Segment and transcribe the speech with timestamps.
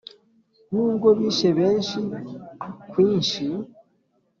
[0.71, 1.99] N’ubwo bishe benshi
[2.91, 3.43] kwinshi,